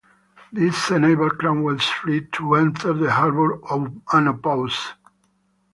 This 0.51 0.89
enabled 0.89 1.37
Cromwell's 1.37 1.87
fleet 1.87 2.31
to 2.31 2.55
enter 2.55 2.91
the 2.91 3.11
harbour 3.11 3.59
unopposed. 4.11 4.81